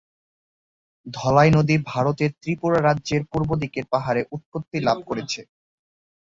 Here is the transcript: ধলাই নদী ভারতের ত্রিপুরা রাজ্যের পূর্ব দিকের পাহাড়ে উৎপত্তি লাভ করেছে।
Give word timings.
ধলাই 1.07 1.49
নদী 1.53 1.75
ভারতের 1.91 2.31
ত্রিপুরা 2.41 2.79
রাজ্যের 2.81 3.21
পূর্ব 3.31 3.49
দিকের 3.61 3.85
পাহাড়ে 3.93 4.21
উৎপত্তি 4.35 4.77
লাভ 4.87 4.97
করেছে। 5.09 5.41